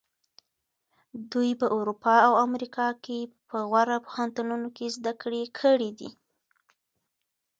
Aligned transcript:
دوی 1.31 1.49
په 1.59 1.67
اروپا 1.77 2.15
او 2.27 2.33
امریکا 2.45 2.87
کې 3.03 3.19
په 3.47 3.57
غوره 3.69 3.97
پوهنتونونو 4.05 4.67
کې 4.75 4.93
زده 4.97 5.13
کړې 5.21 5.43
کړې 5.59 5.91
دي. 5.99 6.09